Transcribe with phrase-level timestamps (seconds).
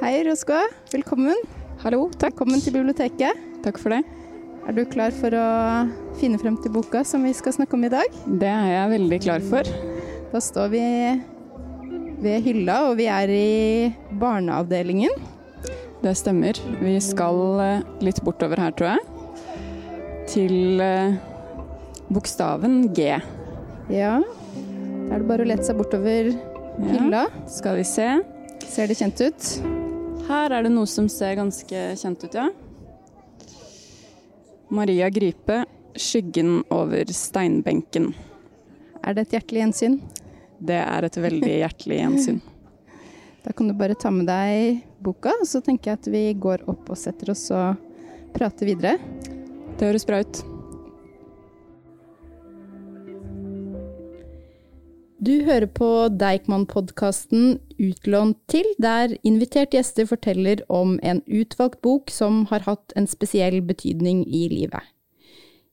[0.00, 0.56] Hei, Roskå.
[0.92, 1.36] Velkommen.
[1.82, 2.32] Hallo, takk.
[2.34, 3.40] Velkommen til biblioteket.
[3.64, 4.00] Takk for det.
[4.68, 5.44] Er du klar for å
[6.20, 8.16] finne frem til boka som vi skal snakke om i dag?
[8.40, 9.68] Det er jeg veldig klar for.
[10.32, 10.82] Da står vi
[12.20, 13.90] ved hylla, og vi er i
[14.20, 15.14] barneavdelingen.
[16.00, 16.56] Det stemmer.
[16.80, 19.02] Vi skal eh, litt bortover her, tror jeg.
[20.30, 21.18] Til eh,
[22.12, 23.10] bokstaven G.
[23.92, 24.14] Ja.
[24.20, 26.94] Da er det bare å lete seg bortover Ja.
[26.94, 27.26] hylla.
[27.50, 28.06] Skal vi se.
[28.70, 29.50] Ser det kjent ut?
[30.30, 32.44] Her er det noe som ser ganske kjent ut, ja.
[34.70, 35.64] Maria Gripe,
[35.98, 38.12] 'Skyggen over steinbenken'.
[39.02, 39.96] Er det et hjertelig gjensyn?
[40.62, 42.40] Det er et veldig hjertelig gjensyn.
[43.42, 46.90] Da kan du bare ta med deg boka, så tenker jeg at vi går opp
[46.92, 47.80] og setter oss og
[48.36, 48.98] prater videre.
[49.80, 50.42] Det høres bra ut.
[55.20, 62.46] Du hører på Deichman-podkasten Utlånt til, der invitert gjester forteller om en utvalgt bok som
[62.48, 64.80] har hatt en spesiell betydning i livet.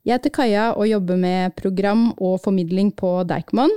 [0.03, 3.71] Jeg heter Kaja og jobber med program og formidling på Deichman,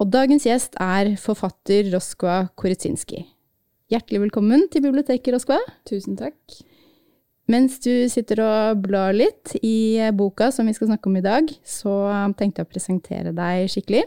[0.00, 3.20] og dagens gjest er forfatter Roskva Koritsinski.
[3.92, 5.60] Hjertelig velkommen til biblioteket, Roskva.
[5.84, 6.40] Tusen takk.
[7.52, 11.52] Mens du sitter og blar litt i boka som vi skal snakke om i dag,
[11.60, 12.00] så
[12.40, 14.06] tenkte jeg å presentere deg skikkelig.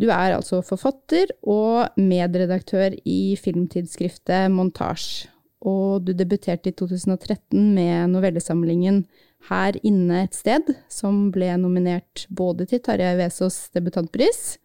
[0.00, 5.26] Du er altså forfatter og medredaktør i filmtidsskriftet Montasj.
[5.60, 9.02] Og du debuterte i 2013 med novellesamlingen
[9.50, 14.56] Her inne et sted, som ble nominert både til Tarjei Vesaas debutantpris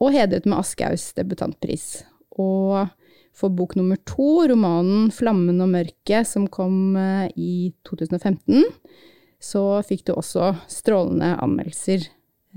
[0.00, 2.04] og hedret med Aschehougs debutantpris.
[2.38, 2.88] Og
[3.36, 7.52] for bok nummer to, romanen Flammen og mørket, som kom eh, i
[7.86, 8.64] 2015,
[9.40, 12.08] så fikk du også strålende anmeldelser.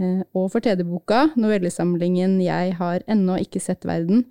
[0.02, 4.26] Eh, Og for tredjeboka, novellesamlingen Jeg har ennå ikke sett verden,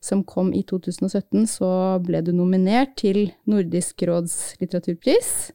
[0.00, 1.68] som kom i 2017, så
[2.04, 5.52] ble du nominert til Nordisk råds litteraturpris.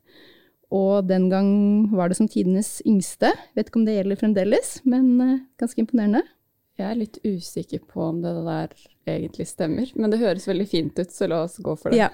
[0.71, 1.49] Og den gang
[1.93, 3.33] var det som tidenes yngste.
[3.55, 6.23] Vet ikke om det gjelder fremdeles, men eh, ganske imponerende.
[6.79, 8.71] Jeg er litt usikker på om det der
[9.11, 11.99] egentlig stemmer, men det høres veldig fint ut, så la oss gå for det.
[11.99, 12.09] Ja,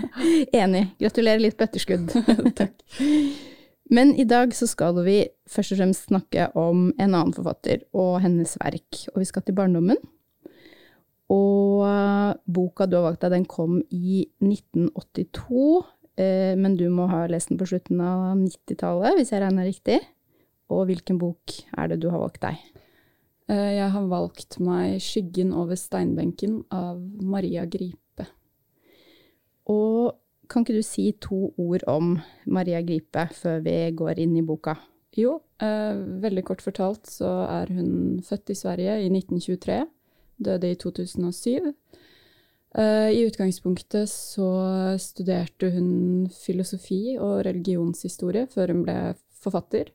[0.64, 0.88] enig.
[1.00, 2.12] Gratulerer litt på etterskudd.
[2.60, 2.84] Takk.
[3.92, 5.18] Men i dag så skal vi
[5.52, 9.56] først og fremst snakke om en annen forfatter og hennes verk, og vi skal til
[9.58, 10.00] barndommen.
[11.32, 15.66] Og eh, boka du har valgt deg, den kom i 1982,
[16.20, 20.00] eh, men du må ha lest den på slutten av 90-tallet, hvis jeg regner riktig.
[20.72, 22.64] Og hvilken bok er det du har valgt deg?
[23.52, 28.26] Eh, Jeg har valgt meg 'Skyggen over steinbenken' av Maria Gripe.
[29.68, 30.16] Og
[30.52, 34.76] kan ikke du si to ord om Maria Gripe før vi går inn i boka?
[35.16, 39.78] Jo, eh, veldig kort fortalt så er hun født i Sverige i 1923,
[40.44, 41.72] døde i 2007.
[42.72, 48.96] Eh, I utgangspunktet så studerte hun filosofi og religionshistorie før hun ble
[49.42, 49.92] forfatter.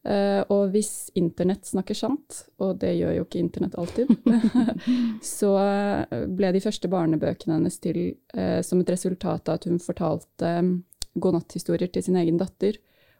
[0.00, 4.12] Eh, og hvis internett snakker sant, og det gjør jo ikke internett alltid,
[5.36, 7.98] så eh, ble de første barnebøkene hennes til
[8.36, 10.78] uh, som et resultat av at hun fortalte um,
[11.20, 12.78] godnatthistorier til sin egen datter,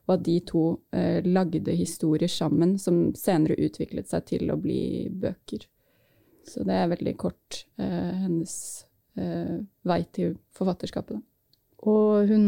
[0.08, 0.64] og at de to
[0.96, 5.69] uh, lagde historier sammen som senere utviklet seg til å bli bøker.
[6.48, 8.54] Så det er veldig kort hennes
[9.86, 11.20] vei til forfatterskapet.
[11.20, 11.58] Da.
[11.92, 12.46] Og hun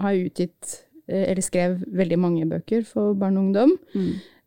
[0.00, 3.74] har utgitt, eller skrev veldig mange bøker for barn og ungdom.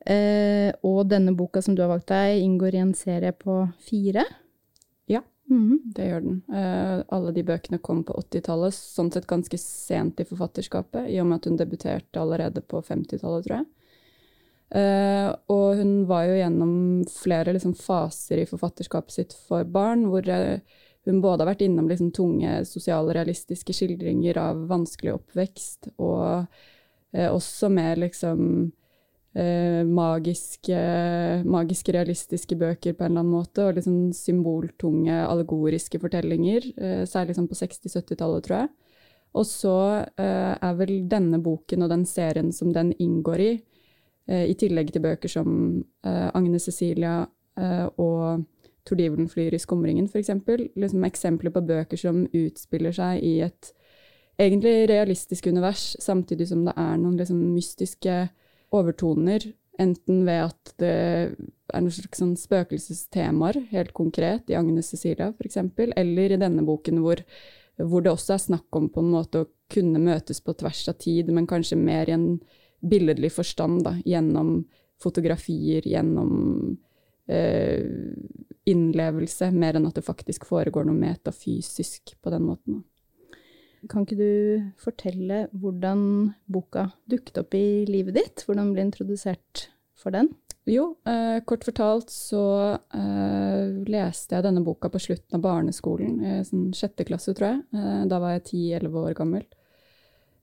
[0.07, 4.23] Eh, og denne boka som du har valgt deg, inngår i en serie på fire.
[5.11, 5.21] Ja.
[5.49, 5.79] mm.
[5.95, 6.37] Det gjør den.
[6.47, 11.27] Eh, alle de bøkene kom på 80-tallet, sånn sett ganske sent i forfatterskapet, i og
[11.27, 13.67] med at hun debuterte allerede på 50-tallet, tror jeg.
[14.77, 16.73] Eh, og hun var jo gjennom
[17.11, 20.59] flere liksom, faser i forfatterskapet sitt for barn, hvor eh,
[21.07, 26.47] hun både har vært innom liksom, tunge sosialrealistiske skildringer av vanskelig oppvekst, og
[27.15, 28.41] eh, også med liksom
[29.37, 30.81] eh, magiske,
[31.47, 37.37] magiske, realistiske bøker på en eller annen måte, og liksom symboltunge, allegoriske fortellinger, eh, særlig
[37.37, 38.75] sånn på 60-70-tallet, tror jeg.
[39.37, 39.77] Og så
[40.17, 43.51] eh, er vel denne boken og den serien som den inngår i,
[44.29, 45.49] eh, i tillegg til bøker som
[46.05, 47.23] eh, Agne Cecilia
[47.57, 48.43] og
[48.87, 50.31] Tordivelen flyr i skumringen, f.eks.
[50.79, 53.73] Liksom eksempler på bøker som utspiller seg i et
[54.39, 58.27] egentlig realistisk univers, samtidig som det er noen liksom mystiske
[58.75, 59.45] overtoner,
[59.81, 65.59] enten ved at det er noen slags sånn spøkelsestemaer, helt konkret, i Agnes Cecilia f.eks.,
[65.97, 67.21] eller i denne boken hvor,
[67.81, 70.97] hvor det også er snakk om på en måte å kunne møtes på tvers av
[71.03, 72.27] tid, men kanskje mer i en
[72.81, 74.59] billedlig forstand, da, gjennom
[75.01, 76.77] fotografier, gjennom
[77.27, 82.85] innlevelse, mer enn at det faktisk foregår noe metafysisk på den måten.
[83.91, 86.01] Kan ikke du fortelle hvordan
[86.49, 88.43] boka dukket opp i livet ditt?
[88.47, 90.31] Hvordan ble introdusert for den?
[90.67, 92.43] Jo, eh, kort fortalt så
[92.75, 97.61] eh, leste jeg denne boka på slutten av barneskolen, i sånn sjette klasse, tror jeg.
[97.77, 99.45] Eh, da var jeg ti-elleve år gammel.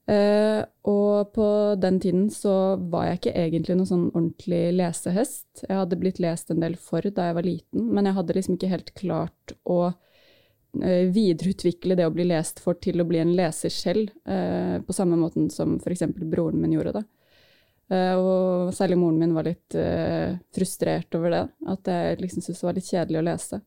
[0.06, 1.46] Eh, og på
[1.80, 5.64] den tiden så var jeg ikke egentlig noen sånn ordentlig lesehest.
[5.64, 8.58] Jeg hadde blitt lest en del for da jeg var liten, men jeg hadde liksom
[8.58, 13.32] ikke helt klart å eh, videreutvikle det å bli lest for til å bli en
[13.38, 16.04] leser selv, eh, på samme måten som f.eks.
[16.20, 17.06] broren min gjorde det.
[17.92, 22.62] Uh, og særlig moren min var litt uh, frustrert over det, at jeg liksom syntes
[22.62, 23.58] det var litt kjedelig å lese.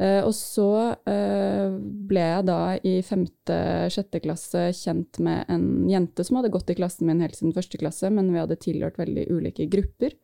[0.00, 0.68] Uh, og så
[1.06, 7.06] ble jeg da i femte-sjette klasse kjent med en jente som hadde gått i klassen
[7.06, 10.16] min helt siden første klasse, men vi hadde tilhørt veldig ulike grupper.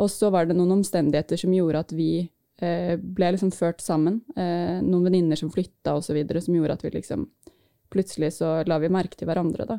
[0.00, 2.10] Og så var det noen omstendigheter som gjorde at vi
[2.56, 4.22] ble liksom ført sammen.
[4.32, 7.26] noen venninner som flytta osv., som gjorde at vi liksom
[7.92, 9.76] Plutselig så la vi merke til hverandre, da.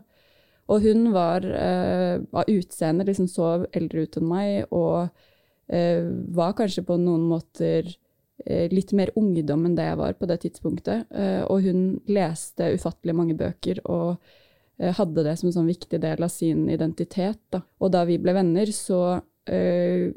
[0.67, 5.07] Og hun var eh, av utseende liksom så eldre ut enn meg, og
[5.71, 6.03] eh,
[6.35, 7.95] var kanskje på noen måter eh,
[8.71, 11.07] litt mer ungdom enn det jeg var på det tidspunktet.
[11.11, 14.15] Eh, og hun leste ufattelig mange bøker og
[14.79, 17.41] eh, hadde det som en sånn viktig del av sin identitet.
[17.53, 17.63] Da.
[17.81, 20.07] Og da vi ble venner, så uh,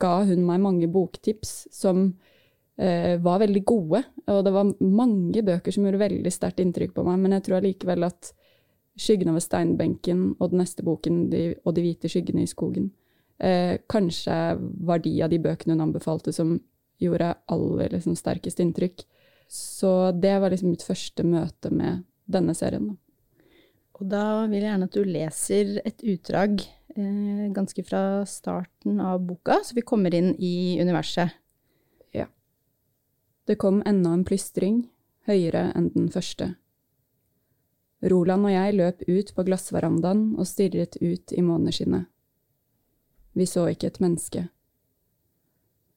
[0.00, 2.10] ga hun meg mange boktips som
[2.80, 3.98] var veldig gode.
[4.32, 7.58] Og det var mange bøker som gjorde veldig sterkt inntrykk på meg, men jeg tror
[7.58, 8.30] allikevel at
[8.96, 12.88] 'Skyggen over steinbenken' og den neste boken de, 'Og de hvite skyggene i skogen'.
[13.40, 16.58] Eh, kanskje var de av de bøkene hun anbefalte som
[17.00, 19.04] gjorde aller liksom, sterkest inntrykk.
[19.50, 22.92] Så det var liksom mitt første møte med denne serien.
[22.92, 22.98] Da.
[24.00, 26.62] Og da vil jeg gjerne at du leser et utdrag
[26.94, 31.34] eh, ganske fra starten av boka, så vi kommer inn i universet.
[32.16, 32.30] Ja.
[33.44, 34.84] Det kom enda en plystring,
[35.28, 36.54] høyere enn den første.
[38.00, 42.08] Roland og jeg løp ut på glassverandaen og stirret ut i måneskinnet.
[43.36, 44.46] Vi så ikke et menneske.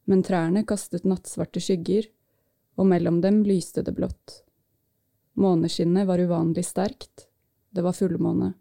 [0.06, 2.10] Men trærne kastet nattsvarte skygger,
[2.76, 4.42] og mellom dem lyste det blått.
[5.40, 7.28] Måneskinnet var uvanlig sterkt,
[7.74, 8.54] det var fullmåne.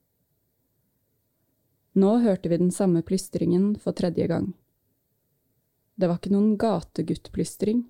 [1.93, 4.53] Nå hørte vi den samme plystringen for tredje gang.
[5.95, 7.83] Det var ikke noen gateguttplystring.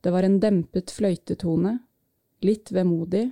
[0.00, 1.78] Det var en dempet fløytetone,
[2.44, 3.30] litt vemodig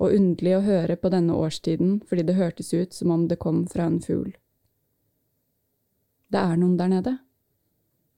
[0.00, 3.66] og underlig å høre på denne årstiden fordi det hørtes ut som om det kom
[3.68, 4.32] fra en fugl.
[6.30, 7.16] Det er noen der nede.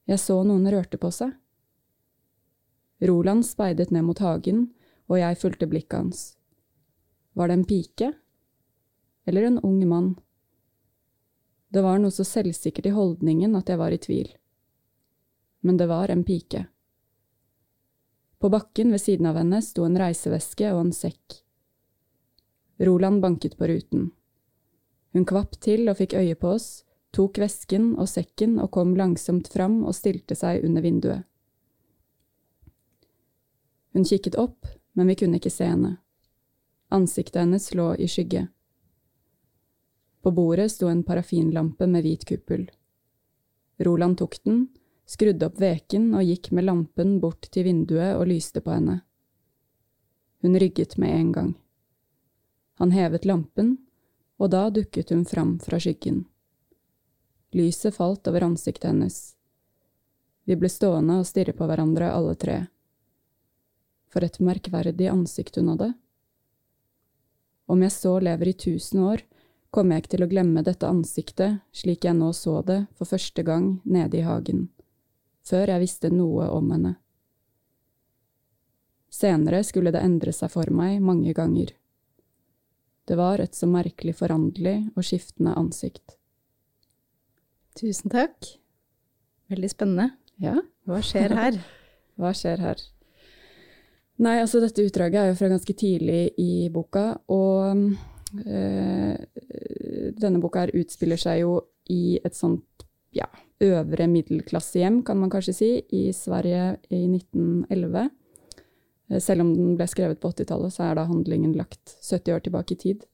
[0.05, 1.33] Jeg så noen rørte på seg.
[3.03, 4.67] Roland speidet ned mot hagen,
[5.09, 6.21] og jeg fulgte blikket hans.
[7.33, 8.11] Var det en pike?
[9.25, 10.13] Eller en ung mann?
[11.73, 14.29] Det var noe så selvsikkert i holdningen at jeg var i tvil.
[15.65, 16.67] Men det var en pike.
[18.37, 21.39] På bakken ved siden av henne sto en reiseveske og en sekk.
[22.83, 24.11] Roland banket på ruten.
[25.13, 26.83] Hun kvapp til og fikk øye på oss,
[27.13, 31.23] tok vesken og sekken og kom langsomt fram og stilte seg under vinduet.
[33.93, 34.65] Hun kikket opp,
[34.97, 35.97] men vi kunne ikke se henne.
[36.93, 38.47] Ansiktet hennes lå i skygge.
[40.23, 42.65] På bordet sto en parafinlampe med hvit kuppel.
[43.85, 44.67] Roland tok den,
[45.05, 49.01] skrudde opp veken og gikk med lampen bort til vinduet og lyste på henne.
[50.41, 51.53] Hun rygget med en gang.
[52.81, 53.77] Han hevet lampen,
[54.41, 56.23] og da dukket hun fram fra skyggen.
[57.53, 59.35] Lyset falt over ansiktet hennes.
[60.43, 62.55] Vi ble stående og stirre på hverandre, alle tre.
[64.09, 65.91] For et merkverdig ansikt hun hadde.
[67.69, 69.21] Om jeg så lever i tusen år,
[69.69, 73.45] kommer jeg ikke til å glemme dette ansiktet slik jeg nå så det for første
[73.45, 74.67] gang nede i hagen,
[75.45, 76.95] før jeg visste noe om henne.
[79.13, 81.69] Senere skulle det endre seg for meg mange ganger.
[83.05, 86.17] Det var et så merkelig foranderlig og skiftende ansikt.
[87.79, 88.53] Tusen takk.
[89.51, 90.11] Veldig spennende.
[90.41, 90.59] Ja.
[90.89, 91.59] Hva skjer her?
[92.19, 92.81] Hva skjer her?
[94.23, 97.81] Nei, altså dette utdraget er jo fra ganske tidlig i boka, og
[98.45, 99.15] øh,
[100.21, 101.55] denne boka her utspiller seg jo
[101.89, 103.25] i et sånt ja,
[103.63, 108.09] øvre middelklassehjem, kan man kanskje si, i Sverige i 1911.
[109.09, 112.45] Eh, selv om den ble skrevet på 80-tallet, så er da handlingen lagt 70 år
[112.45, 113.07] tilbake i tid.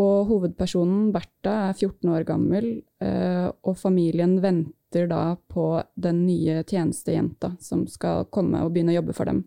[0.00, 2.68] Og hovedpersonen, Bertha, er 14 år gammel,
[3.02, 5.66] eh, og familien venter da på
[6.00, 9.42] den nye tjenestejenta som skal komme og begynne å jobbe for dem.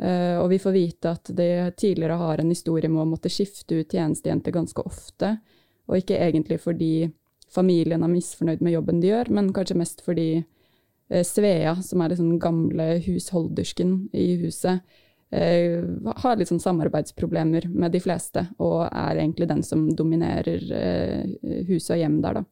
[0.00, 3.82] Eh, og vi får vite at de tidligere har en historie med å måtte skifte
[3.82, 5.34] ut tjenestejenter ganske ofte,
[5.90, 7.10] og ikke egentlig fordi
[7.50, 12.16] familien er misfornøyd med jobben de gjør, men kanskje mest fordi eh, Svea, som er
[12.16, 14.80] den gamle husholdersken i huset,
[15.30, 21.86] har litt sånn samarbeidsproblemer med de fleste, og er egentlig den som dominerer eh, hus
[21.90, 22.44] og hjem der, da.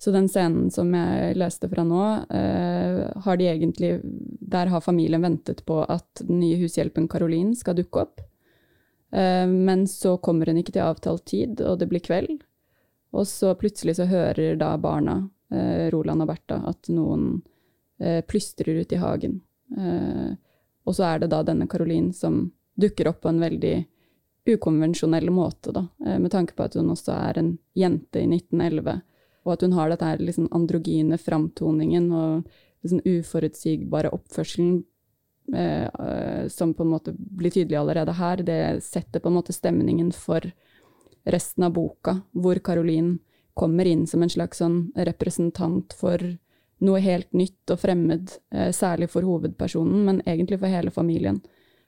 [0.00, 3.98] Så den scenen som jeg leste fra nå, eh, har de egentlig
[4.50, 8.22] Der har familien ventet på at den nye hushjelpen Caroline skal dukke opp.
[9.12, 12.40] Eh, men så kommer hun ikke til avtalt tid, og det blir kveld.
[13.12, 17.42] Og så plutselig så hører da barna, eh, Roland og Bertha, at noen
[18.00, 19.42] eh, plystrer ute i hagen.
[20.88, 22.46] Og så er det da denne Caroline som
[22.80, 23.74] dukker opp på en veldig
[24.48, 25.84] ukonvensjonell måte, da,
[26.18, 29.02] med tanke på at hun også er en jente i 1911,
[29.44, 32.48] og at hun har dette her liksom androgyne framtoningen og
[32.82, 34.82] liksom uforutsigbare oppførselen
[35.54, 40.12] eh, som på en måte blir tydelig allerede her, det setter på en måte stemningen
[40.16, 40.44] for
[41.28, 43.18] resten av boka, hvor Caroline
[43.54, 46.22] kommer inn som en slags sånn representant for
[46.84, 51.40] noe helt nytt og fremmed, eh, særlig for hovedpersonen, men egentlig for hele familien.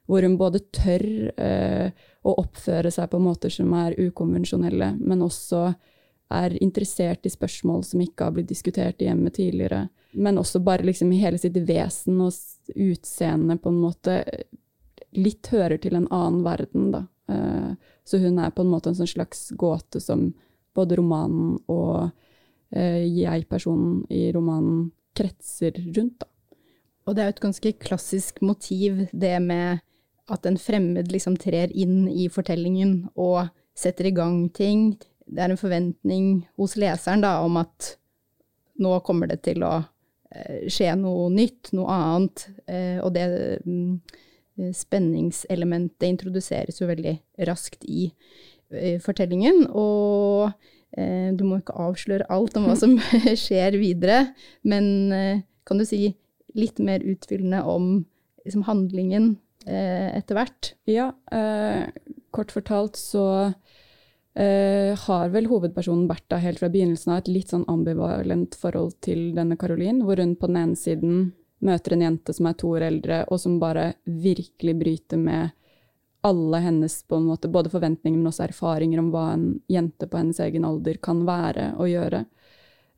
[0.07, 1.05] Hvor hun både tør
[1.39, 1.91] eh,
[2.23, 5.71] å oppføre seg på måter som er ukonvensjonelle, men også
[6.33, 9.87] er interessert i spørsmål som ikke har blitt diskutert i hjemmet tidligere.
[10.13, 12.33] Men også bare liksom hele sitt vesen og
[12.75, 14.19] utseende på en måte
[15.17, 17.05] litt hører til en annen verden, da.
[17.29, 17.73] Eh,
[18.05, 20.33] så hun er på en måte en sånn slags gåte som
[20.75, 22.22] både romanen og eh,
[22.73, 24.87] jeg-personen i romanen
[25.17, 26.29] kretser rundt, da.
[27.05, 29.83] Og det er jo et ganske klassisk motiv, det med
[30.33, 34.95] at en fremmed liksom trer inn i fortellingen og setter i gang ting
[35.33, 36.26] det er en forventning
[36.61, 37.95] hos leseren da, om at
[38.83, 42.47] nå kommer det til å eh, skje noe nytt, noe annet.
[42.67, 43.26] Eh, og det
[43.64, 47.17] mm, spenningselementet introduseres jo veldig
[47.49, 48.11] raskt i,
[49.05, 49.67] fortellingen.
[49.69, 52.99] Og eh, du må ikke avsløre alt om hva som
[53.45, 54.27] skjer videre,
[54.69, 56.11] men eh, kan du si
[56.59, 57.87] litt mer utfyllende om
[58.45, 60.75] liksom, handlingen eh, etter hvert?
[60.91, 61.89] Ja, eh,
[62.35, 63.27] kort fortalt så
[64.33, 69.35] Uh, har vel hovedpersonen Bertha helt fra begynnelsen av et litt sånn ambivalent forhold til
[69.37, 71.19] denne Caroline, hvor hun på den ene siden
[71.61, 75.53] møter en jente som er to år eldre, og som bare virkelig bryter med
[76.23, 80.21] alle hennes på en måte, både forventninger, men også erfaringer om hva en jente på
[80.21, 82.25] hennes egen alder kan være og gjøre.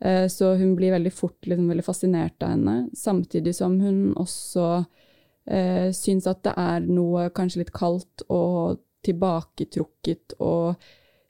[0.05, 4.67] Uh, så hun blir veldig fort liksom, veldig fascinert av henne, samtidig som hun også
[5.47, 10.77] eh, syns at det er noe kanskje litt kaldt og tilbaketrukket og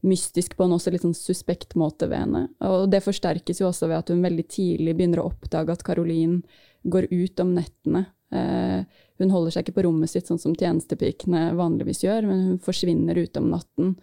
[0.04, 2.42] mystisk på en også litt sånn suspekt måte ved henne.
[2.68, 6.42] Og det forsterkes jo også ved at hun veldig tidlig begynner å oppdage at Caroline
[6.84, 8.04] går ut om nettene.
[8.34, 12.60] Eh, hun holder seg ikke på rommet sitt sånn som tjenestepikene vanligvis gjør, men hun
[12.62, 13.94] forsvinner ute om natten.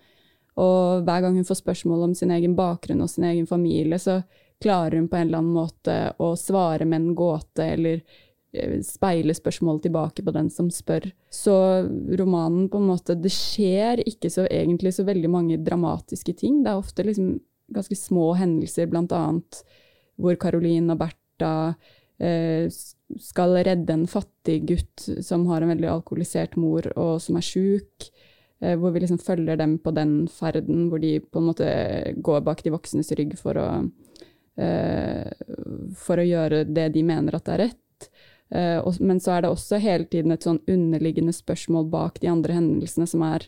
[0.61, 4.21] Og hver gang hun får spørsmål om sin egen bakgrunn og sin egen familie, så
[4.61, 8.03] klarer hun på en eller annen måte å svare med en gåte eller
[8.53, 11.05] Eh, speile spørsmålet tilbake på den som spør.
[11.29, 11.53] Så
[12.19, 16.63] romanen på en måte Det skjer ikke så egentlig så veldig mange dramatiske ting.
[16.63, 17.39] Det er ofte liksom
[17.71, 19.63] ganske små hendelser, blant annet
[20.19, 21.75] hvor Caroline og Bertha
[22.19, 22.67] eh,
[23.19, 28.09] skal redde en fattig gutt som har en veldig alkoholisert mor og som er sjuk.
[28.61, 31.69] Eh, hvor vi liksom følger dem på den ferden hvor de på en måte
[32.21, 33.69] går bak de voksnes rygg for å,
[34.61, 35.31] eh,
[35.97, 38.11] for å gjøre det de mener at er rett.
[38.51, 42.57] Uh, men så er det også hele tiden et sånn underliggende spørsmål bak de andre
[42.57, 43.45] hendelsene, som er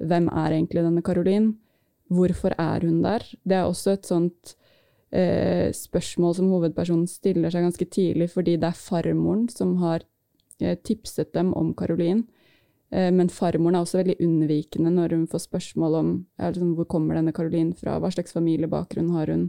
[0.00, 1.50] hvem er egentlig denne Caroline?
[2.08, 3.24] Hvorfor er hun der?
[3.44, 4.54] Det er også et sånt
[5.16, 10.04] uh, spørsmål som hovedpersonen stiller seg ganske tidlig, fordi det er farmoren som har
[10.60, 12.26] eh, tipset dem om Caroline.
[12.86, 17.32] Men farmoren er også veldig unnvikende når hun får spørsmål om liksom, hvor kommer denne
[17.34, 19.48] Caroline fra, hva slags familiebakgrunn har hun,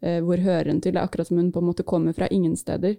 [0.00, 0.94] hvor hører hun til?
[0.94, 2.96] Det er akkurat som hun på en måte kommer fra ingen steder.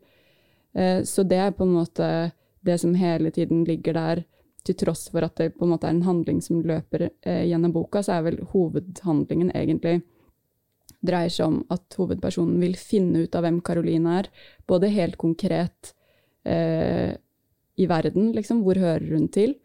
[0.74, 2.32] Eh, så det er på en måte
[2.62, 4.24] det som hele tiden ligger der,
[4.64, 7.74] til tross for at det på en måte er en handling som løper eh, gjennom
[7.76, 9.98] boka, så er vel hovedhandlingen egentlig
[11.04, 14.30] dreier seg om at hovedpersonen vil finne ut av hvem Caroline er,
[14.70, 15.94] både helt konkret
[16.48, 17.14] eh,
[17.76, 19.58] i verden, liksom, hvor hører hun til,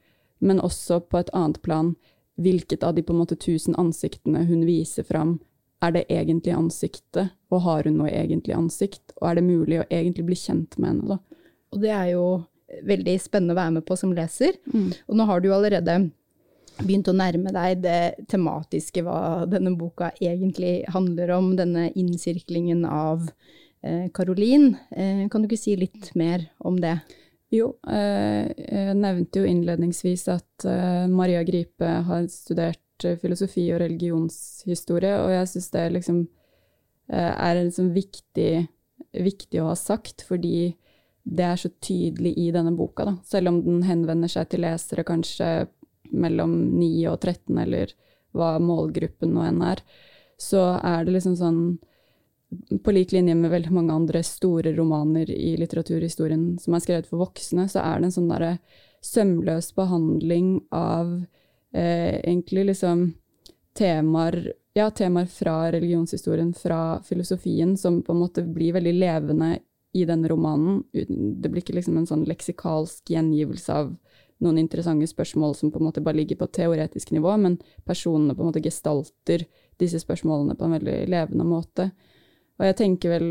[0.44, 1.94] men også på et annet plan,
[2.38, 5.38] hvilket av de på en måte tusen ansiktene hun viser fram,
[5.82, 9.88] er det egentlig ansiktet, og har hun noe egentlig ansikt, og er det mulig å
[9.88, 11.42] egentlig bli kjent med henne, da?
[11.74, 12.24] Og det er jo
[12.88, 14.56] veldig spennende å være med på som leser.
[14.72, 14.90] Mm.
[15.08, 15.98] Og nå har du jo allerede
[16.80, 23.28] begynt å nærme deg det tematiske, hva denne boka egentlig handler om, denne innsirklingen av
[23.82, 26.98] eh, Eh, kan du ikke si litt mer om det?
[27.54, 30.66] Jo, eh, jeg nevnte jo innledningsvis at
[31.08, 36.26] Maria Gripe har studert filosofi og religionshistorie, og jeg syns det liksom
[37.08, 38.66] er liksom viktig,
[39.16, 40.74] viktig å ha sagt, fordi
[41.28, 43.14] det er så tydelig i denne boka, da.
[43.24, 45.68] Selv om den henvender seg til lesere kanskje
[46.10, 47.92] mellom 9 og 13, eller
[48.36, 49.82] hva målgruppen nå enn er,
[50.38, 51.62] så er det liksom sånn
[52.84, 57.20] På lik linje med veldig mange andre store romaner i litteraturhistorien som er skrevet for
[57.20, 58.54] voksne, så er det en sånn derre
[59.04, 61.10] sømløs behandling av
[61.76, 63.02] eh, egentlig liksom
[63.76, 69.58] temaer ja, temaer fra religionshistorien, fra filosofien, som på en måte blir veldig levende
[69.92, 70.82] i denne romanen.
[70.92, 73.94] Det blir ikke liksom en sånn leksikalsk gjengivelse av
[74.44, 78.44] noen interessante spørsmål som på en måte bare ligger på teoretisk nivå, men personene på
[78.44, 79.44] en måte gestalter
[79.80, 81.90] disse spørsmålene på en veldig levende måte.
[82.58, 83.28] Og jeg tenker vel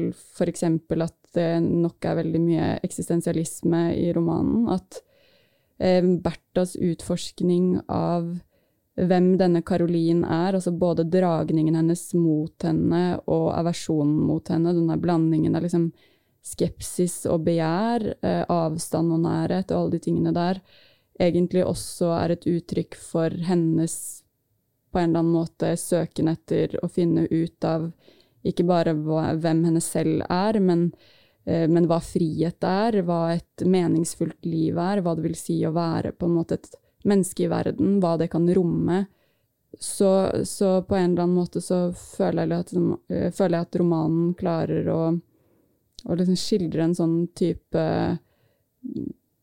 [0.47, 4.67] eksempel at det nok er veldig mye eksistensialisme i romanen.
[4.71, 5.01] At
[5.79, 8.29] eh, Berthas utforskning av
[8.97, 14.97] hvem denne Caroline er, altså både dragningen hennes mot henne og aversjonen mot henne, denne
[15.01, 15.91] blandingen av liksom
[16.47, 20.61] skepsis og begjær, eh, avstand og nærhet og alle de tingene der,
[21.19, 23.97] egentlig også er et uttrykk for hennes
[24.91, 27.89] på en eller annen måte søken etter å finne ut av
[28.47, 30.87] ikke bare hva, hvem henne selv er, men,
[31.45, 35.73] eh, men hva frihet er, hva et meningsfullt liv er, hva det vil si å
[35.75, 36.71] være på en måte et
[37.07, 39.05] menneske i verden, hva det kan romme.
[39.77, 40.09] Så,
[40.47, 42.73] så på en eller annen måte så føler jeg at,
[43.11, 45.01] eh, føler jeg at romanen klarer å,
[46.07, 47.83] å liksom skildre en sånn type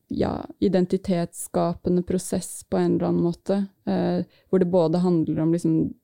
[0.09, 5.95] ja, identitetsskapende prosess på en eller annen måte, eh, hvor det både handler om liksom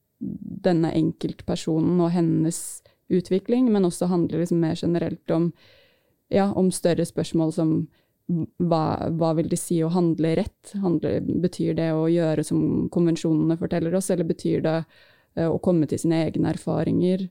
[0.65, 5.51] denne enkeltpersonen og hennes utvikling, men også handler liksom mer generelt om,
[6.29, 7.75] ja, om større spørsmål som
[8.31, 10.75] hva, hva, vil det si å handle rett?
[10.79, 15.89] Handle, betyr det å gjøre som konvensjonene forteller oss, eller betyr det eh, å komme
[15.91, 17.27] til sine egne erfaringer?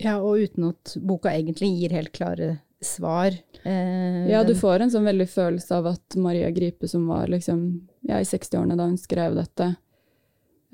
[0.00, 3.36] Ja, og uten at boka egentlig gir helt klare svar.
[3.62, 7.64] Eh, ja, du får en sånn veldig følelse av at Maria Gripe, som var liksom,
[8.08, 9.68] ja, i 60-årene da hun skrev dette,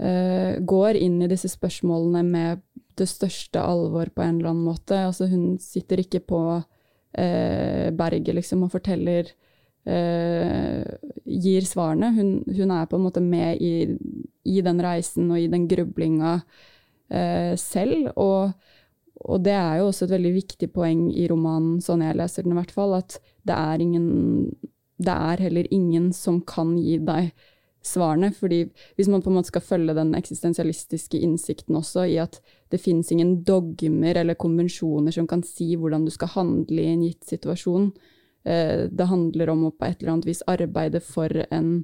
[0.01, 2.65] eh, går inn i disse spørsmålene med
[2.99, 4.99] det største alvor på en eller annen måte.
[5.07, 9.31] Altså, hun sitter ikke på eh, berget liksom, og forteller
[9.89, 10.85] uh,
[11.25, 12.13] gir svarene.
[12.17, 13.99] Hun, hun, er på en måte med i,
[14.49, 18.11] i den reisen og i den grublinga uh, selv.
[18.17, 18.53] Og,
[19.25, 22.55] og, det er jo også et veldig viktig poeng i romanen, sånn jeg leser den
[22.55, 24.11] i hvert fall, at det er ingen
[24.99, 27.31] Det er heller ingen som kan gi deg
[27.83, 28.33] svarene.
[28.35, 28.65] fordi
[28.97, 33.13] hvis man på en måte skal følge den eksistensialistiske innsikten også i at det fins
[33.13, 37.93] ingen dogmer eller konvensjoner som kan si hvordan du skal handle i en gitt situasjon,
[38.49, 41.83] Eh, det handler om å på et eller annet vis arbeide for en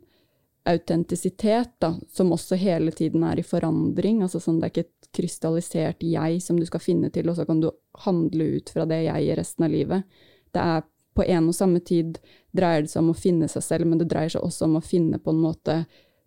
[0.64, 4.22] autentisitet, som også hele tiden er i forandring.
[4.22, 7.62] altså sånn Det er ikke krystallisert jeg som du skal finne til, og så kan
[7.62, 7.70] du
[8.04, 10.08] handle ut fra det jeg i resten av livet.
[10.54, 12.18] Det er på en og samme tid
[12.56, 14.84] dreier det seg om å finne seg selv, men det dreier seg også om å
[14.84, 15.84] finne på en måte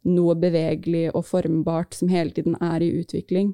[0.07, 3.51] noe bevegelig og formbart som hele tiden er i utvikling.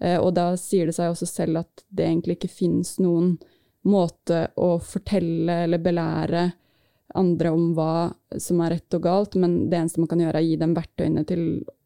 [0.00, 3.36] Eh, og da sier det seg også selv at det egentlig ikke finnes noen
[3.88, 6.48] måte å fortelle eller belære
[7.18, 8.08] andre om hva
[8.40, 10.76] som er rett og galt, men det eneste man kan gjøre, er å gi dem
[10.76, 11.42] verktøyene til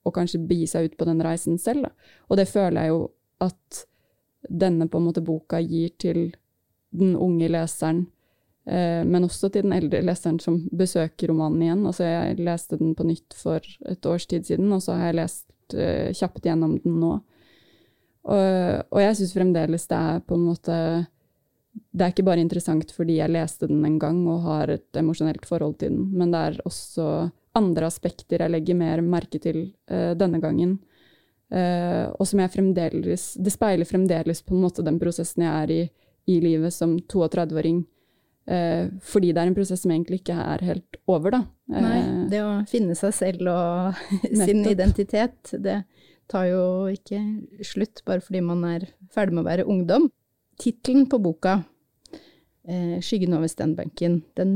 [0.06, 1.86] å kanskje begi seg ut på den reisen selv.
[1.88, 2.10] Da.
[2.30, 3.00] Og det føler jeg jo
[3.44, 3.86] at
[4.46, 6.28] denne på en måte boka gir til
[6.96, 8.04] den unge leseren,
[8.66, 11.82] eh, men også til den eldre leseren som besøker romanen igjen.
[11.88, 15.20] Altså jeg leste den på nytt for et års tid siden, og så har jeg
[15.20, 17.18] lest eh, kjapt gjennom den nå.
[18.26, 20.78] Og, og jeg syns fremdeles det er på en måte
[21.96, 25.46] det er ikke bare interessant fordi jeg leste den en gang og har et emosjonelt
[25.48, 27.06] forhold til den, men det er også
[27.56, 30.78] andre aspekter jeg legger mer merke til uh, denne gangen.
[31.46, 35.70] Uh, og som jeg fremdeles Det speiler fremdeles på en måte den prosessen jeg er
[35.70, 35.82] i
[36.26, 37.84] i livet som 32-åring.
[38.46, 41.40] Uh, eh, fordi det er en prosess som egentlig ikke er helt over, da.
[41.70, 44.02] Nei, det å finne seg selv og
[44.44, 45.80] sin identitet, det
[46.30, 47.20] tar jo ikke
[47.66, 50.10] slutt bare fordi man er ferdig med å være ungdom.
[50.62, 51.60] Tittelen på boka,
[52.66, 54.52] 'Skyggen over stenbenken', den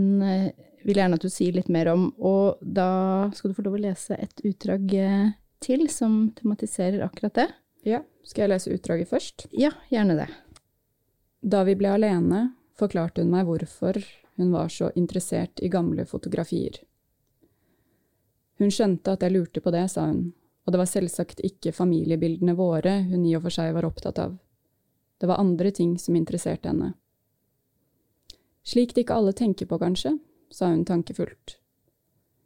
[0.86, 2.08] vil gjerne at du sier litt mer om.
[2.18, 7.36] Og da skal du få lov å lese et utdrag eh, til som tematiserer akkurat
[7.42, 7.48] det.
[7.86, 9.46] Ja, Skal jeg lese utdraget først?
[9.56, 10.28] Ja, gjerne det.
[11.40, 13.96] Da vi ble alene, forklarte hun meg hvorfor
[14.36, 16.82] hun var så interessert i gamle fotografier.
[18.60, 22.52] Hun skjønte at jeg lurte på det, sa hun, og det var selvsagt ikke familiebildene
[22.56, 24.36] våre hun i og for seg var opptatt av.
[25.20, 26.92] Det var andre ting som interesserte henne.
[28.64, 30.18] Slik det ikke alle tenker på, kanskje,
[30.50, 31.56] sa hun tankefullt.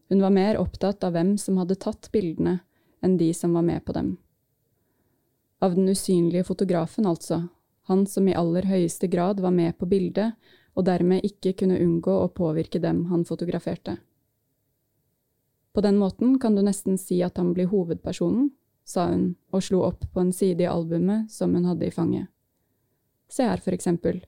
[0.09, 2.59] Hun var mer opptatt av hvem som hadde tatt bildene,
[3.01, 4.17] enn de som var med på dem.
[5.64, 7.49] Av den usynlige fotografen, altså,
[7.88, 10.37] han som i aller høyeste grad var med på bildet,
[10.75, 13.97] og dermed ikke kunne unngå å påvirke dem han fotograferte.
[15.75, 18.51] På den måten kan du nesten si at han blir hovedpersonen,
[18.85, 22.29] sa hun og slo opp på en side i albumet som hun hadde i fanget.
[23.29, 24.21] Se her, for eksempel.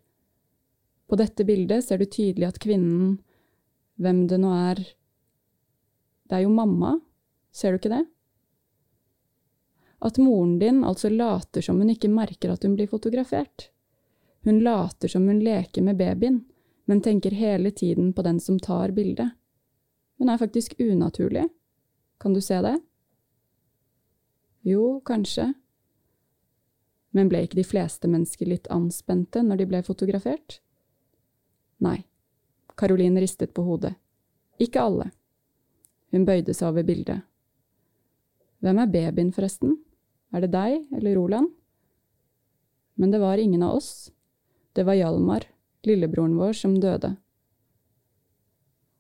[1.07, 3.19] På dette bildet ser du tydelig at kvinnen,
[3.97, 4.83] hvem det nå er,
[6.27, 6.97] det er jo mamma,
[7.55, 8.05] ser du ikke det?
[10.05, 13.71] At moren din altså later som hun ikke merker at hun blir fotografert.
[14.45, 16.45] Hun later som hun leker med babyen,
[16.87, 19.33] men tenker hele tiden på den som tar bildet.
[20.19, 21.49] Hun er faktisk unaturlig.
[22.19, 22.77] Kan du se det?
[24.67, 25.53] Jo, kanskje.
[27.11, 30.61] Men ble ikke de fleste mennesker litt anspente når de ble fotografert?
[31.83, 32.05] Nei.
[32.77, 33.95] Caroline ristet på hodet.
[34.61, 35.11] Ikke alle.
[36.12, 37.25] Hun bøyde seg over bildet.
[38.65, 39.77] Hvem er babyen, forresten?
[40.33, 41.51] Er det deg eller Roland?
[42.97, 44.11] Men det var ingen av oss.
[44.73, 45.45] Det var Hjalmar,
[45.85, 47.17] lillebroren vår, som døde.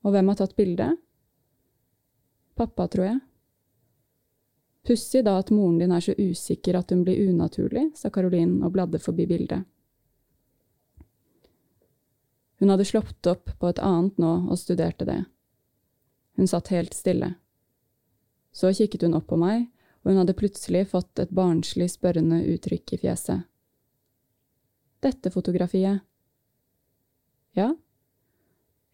[0.04, 1.00] Og hvem har tatt bildet?
[2.56, 3.20] Pappa, tror jeg.
[4.86, 8.72] Pussig da at moren din er så usikker at hun blir unaturlig, sa Caroline og
[8.76, 9.66] bladde forbi bildet.
[12.58, 15.22] Hun hadde slått opp på et annet nå og studerte det.
[16.36, 17.34] Hun satt helt stille.
[18.52, 19.66] Så kikket hun opp på meg,
[20.02, 23.44] og hun hadde plutselig fått et barnslig spørrende uttrykk i fjeset.
[25.04, 26.00] Dette fotografiet.
[27.56, 27.74] Ja,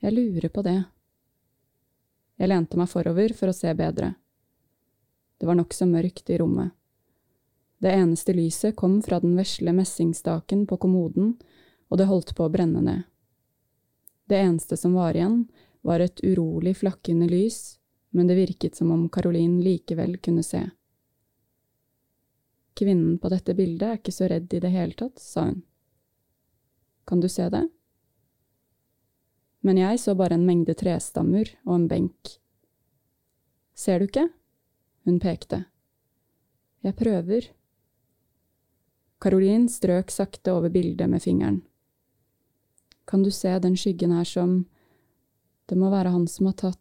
[0.03, 0.81] jeg lurer på det.
[2.43, 4.15] Jeg lente meg forover for å se bedre.
[5.39, 6.75] Det var nokså mørkt i rommet.
[7.83, 11.37] Det eneste lyset kom fra den vesle messingstaken på kommoden,
[11.91, 13.07] og det holdt på å brenne ned.
[14.29, 15.47] Det eneste som var igjen,
[15.83, 17.79] var et urolig flakkende lys,
[18.11, 20.63] men det virket som om Caroline likevel kunne se.
[22.79, 25.63] Kvinnen på dette bildet er ikke så redd i det hele tatt, sa hun.
[27.05, 27.67] Kan du se det?
[29.63, 32.37] Men jeg så bare en mengde trestammer og en benk.
[33.75, 34.29] Ser du ikke?
[35.07, 35.65] Hun pekte.
[36.83, 37.51] Jeg prøver.
[39.23, 41.61] Caroline strøk sakte over bildet med fingeren.
[43.05, 44.63] Kan du se den skyggen her som
[45.71, 46.79] det må være han som har tatt…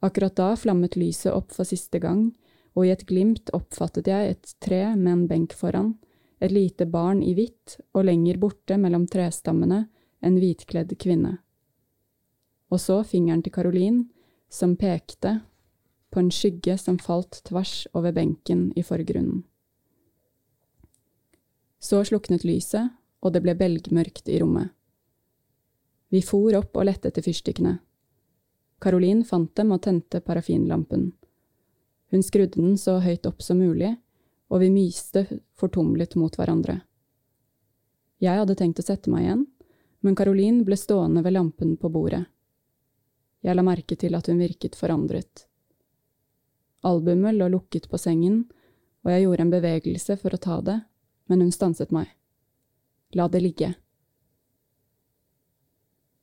[0.00, 2.30] Akkurat da flammet lyset opp for siste gang,
[2.72, 5.94] og i et glimt oppfattet jeg et tre med en benk foran,
[6.40, 9.82] et lite barn i hvitt, og lenger borte mellom trestammene
[10.24, 11.36] en hvitkledd kvinne.
[12.70, 14.06] Og så fingeren til Caroline,
[14.48, 15.40] som pekte
[16.10, 19.44] på en skygge som falt tvers over benken i forgrunnen.
[21.80, 24.72] Så sluknet lyset, og det ble belgmørkt i rommet.
[26.10, 27.76] Vi for opp og lette etter fyrstikkene.
[28.80, 31.10] Caroline fant dem og tente parafinlampen.
[32.10, 33.92] Hun skrudde den så høyt opp som mulig,
[34.50, 35.26] og vi myste
[35.60, 36.80] fortumlet mot hverandre.
[38.20, 39.44] Jeg hadde tenkt å sette meg igjen,
[40.00, 42.24] men Caroline ble stående ved lampen på bordet.
[43.40, 45.46] Jeg la merke til at hun virket forandret.
[46.84, 48.42] Albumet lå lukket på sengen,
[49.04, 50.78] og jeg gjorde en bevegelse for å ta det,
[51.30, 52.10] men hun stanset meg.
[53.16, 53.72] La det ligge.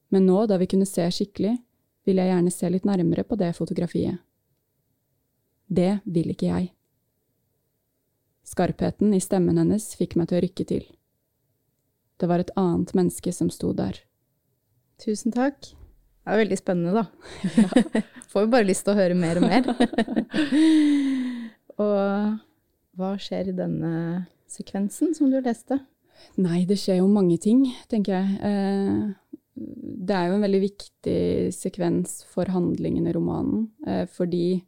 [0.09, 1.57] Men nå, da vi kunne se skikkelig,
[2.07, 4.21] vil jeg gjerne se litt nærmere på det fotografiet.
[5.67, 6.69] Det vil ikke jeg.
[8.47, 10.85] Skarpheten i stemmen hennes fikk meg til å rykke til.
[12.17, 13.99] Det var et annet menneske som sto der.
[15.03, 15.59] Tusen takk.
[15.67, 17.05] Det er veldig spennende, da.
[17.59, 18.03] Ja.
[18.31, 19.67] Får jo bare lyst til å høre mer og mer.
[21.83, 22.39] og
[22.99, 23.91] hva skjer i denne
[24.51, 25.79] sekvensen som du leste?
[26.37, 28.35] Nei, det skjer jo mange ting, tenker jeg.
[28.45, 31.19] Eh, det er jo en veldig viktig
[31.55, 34.63] sekvens for handlingen i romanen, eh, fordi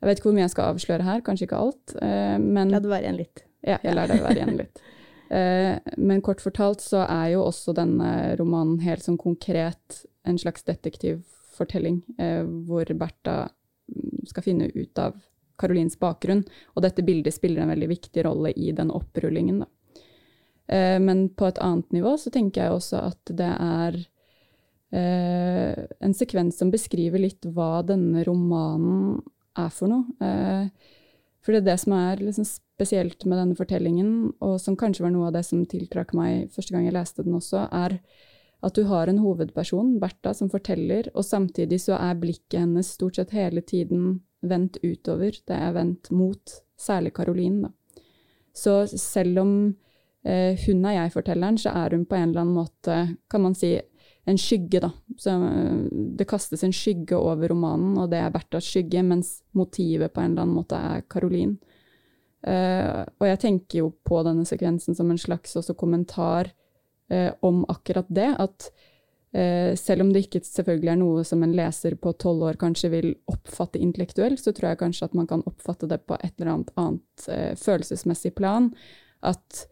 [0.00, 2.78] Jeg vet ikke hvor mye jeg skal avsløre her, kanskje ikke alt, eh, men La
[2.80, 3.42] det være igjen litt.
[3.60, 4.80] Ja, jeg lar det være igjen litt.
[5.30, 12.00] Men kort fortalt så er jo også denne romanen helt sånn konkret en slags detektivfortelling,
[12.66, 15.20] hvor Bertha mm, skal finne ut av
[15.60, 16.42] Karolins bakgrunn,
[16.74, 19.70] og dette bildet spiller en veldig viktig rolle i den opprullingen, da.
[20.70, 23.96] Men på et annet nivå så tenker jeg også at det er
[24.94, 29.20] eh, en sekvens som beskriver litt hva denne romanen
[29.58, 30.06] er for noe.
[30.22, 30.96] Eh,
[31.40, 35.14] for det er det som er liksom spesielt med denne fortellingen, og som kanskje var
[35.14, 37.96] noe av det som tiltrakk meg første gang jeg leste den også, er
[38.60, 43.16] at du har en hovedperson, Bertha, som forteller, og samtidig så er blikket hennes stort
[43.16, 45.32] sett hele tiden vendt utover.
[45.32, 48.02] Det er vendt mot særlig Caroline, da.
[48.52, 49.89] Så selv om eh,
[50.20, 52.96] hun er jeg-fortelleren, så er hun på en eller annen måte,
[53.32, 53.70] kan man si,
[54.24, 54.90] en skygge, da.
[55.18, 60.12] Så eh, det kastes en skygge over romanen, og det er Berthas skygge, mens motivet
[60.12, 61.58] på en eller annen måte er Caroline.
[62.40, 66.48] Uh, og jeg tenker jo på denne sekvensen som en slags også kommentar
[67.12, 68.30] uh, om akkurat det.
[68.40, 68.70] At
[69.36, 72.92] uh, selv om det ikke selvfølgelig er noe som en leser på tolv år kanskje
[72.94, 76.54] vil oppfatte intellektuelt, så tror jeg kanskje at man kan oppfatte det på et eller
[76.54, 77.28] annet annet
[77.60, 78.70] følelsesmessig plan.
[79.20, 79.66] At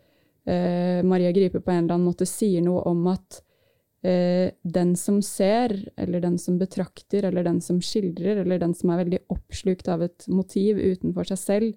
[0.46, 3.42] Maria Gripe på en eller annen måte sier noe om at
[4.62, 9.02] den som ser, eller den som betrakter, eller den som skildrer, eller den som er
[9.02, 11.74] veldig oppslukt av et motiv utenfor seg selv,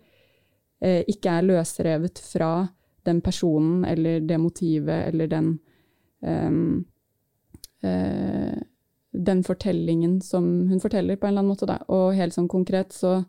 [0.82, 2.52] eh, ikke er løsrevet fra
[3.04, 5.47] den personen eller det motivet eller den
[6.21, 6.86] um,
[7.84, 8.58] uh,
[9.12, 11.67] den fortellingen som hun forteller, på en eller annen måte.
[11.67, 11.82] Da.
[11.91, 13.24] Og helt sånn konkret så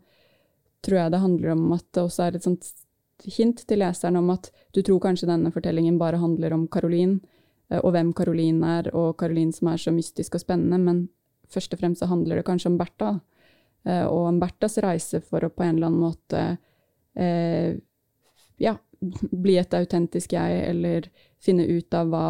[0.83, 2.69] tror jeg det handler om at det også er et sånt
[3.27, 7.21] hint til leseren om at du tror kanskje denne fortellingen bare handler om Caroline,
[7.73, 11.07] uh, og hvem Caroline er, og Caroline som er så mystisk og spennende, men
[11.53, 13.15] først og fremst så handler det kanskje om Bertha.
[13.87, 16.43] Uh, og om Berthas reise for å på en eller annen måte
[17.15, 17.77] eh,
[18.57, 18.77] ja,
[19.31, 21.09] bli et autentisk jeg, eller
[21.43, 22.27] finne ut av hva,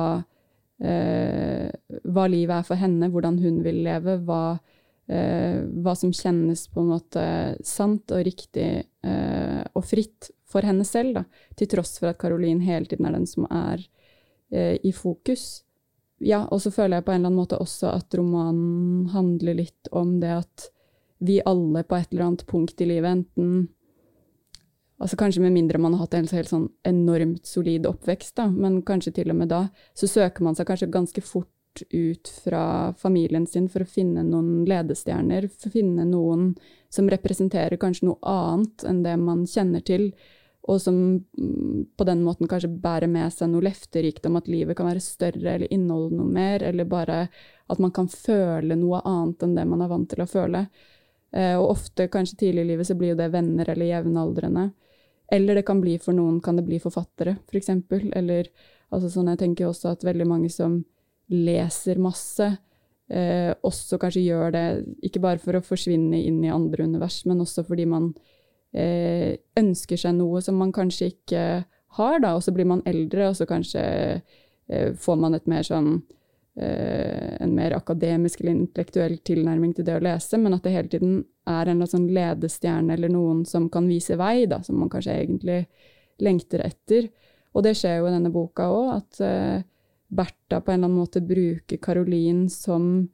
[0.82, 1.68] eh,
[2.04, 4.71] hva livet er for henne, hvordan hun vil leve, hva, eh,
[5.06, 7.24] hva som kjennes på en måte
[7.66, 8.68] sant og riktig
[9.04, 11.24] eh, og fritt for henne selv, da,
[11.58, 13.82] til tross for at Caroline hele tiden er den som er
[14.52, 15.64] eh, i fokus.
[16.22, 19.90] Ja, og så føler jeg på en eller annen måte også at romanen handler litt
[19.90, 20.68] om det at
[21.22, 23.70] vi alle på et eller annet punkt i livet, enten
[25.02, 28.84] Altså Kanskje med mindre man har hatt en helt sånn enormt solid oppvekst, da, men
[28.86, 29.64] kanskje til og med da,
[29.98, 31.50] så søker man seg kanskje ganske fort
[31.90, 36.52] ut fra familien sin for å finne noen ledestjerner, for å finne noen
[36.92, 40.10] som representerer kanskje noe annet enn det man kjenner til,
[40.62, 44.78] og som mm, på den måten kanskje bærer med seg noe løfterikt om at livet
[44.78, 47.24] kan være større eller inneholde noe mer, eller bare
[47.72, 50.66] at man kan føle noe annet enn det man er vant til å føle.
[51.32, 54.68] Eh, og ofte, kanskje tidlig i livet, så blir jo det venner eller jevnaldrende.
[55.32, 57.48] Eller det kan bli for noen kan det bli forfattere, f.eks.
[57.48, 58.06] For eksempel.
[58.14, 58.50] Eller
[58.92, 60.82] altså sånn, jeg tenker også at veldig mange som
[61.30, 62.48] leser masse,
[63.10, 64.66] eh, også kanskje gjør det
[65.06, 68.10] ikke bare for å forsvinne inn i andre univers, men også fordi man
[68.74, 71.44] eh, ønsker seg noe som man kanskje ikke
[71.98, 75.66] har, da, og så blir man eldre, og så kanskje eh, får man et mer
[75.66, 76.00] sånn
[76.54, 80.90] Eh, en mer akademisk eller intellektuell tilnærming til det å lese, men at det hele
[80.92, 81.14] tiden
[81.48, 85.62] er en sånn ledestjerne eller noen som kan vise vei, da, som man kanskje egentlig
[86.20, 87.08] lengter etter.
[87.56, 89.64] Og det skjer jo i denne boka òg, at uh,
[90.12, 93.08] Bertha på en eller annen måte bruker Caroline som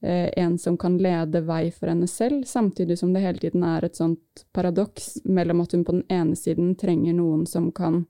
[0.00, 3.84] eh, en som kan lede vei for henne selv, samtidig som det hele tiden er
[3.84, 8.04] et sånt paradoks mellom at hun på den ene siden trenger noen som kan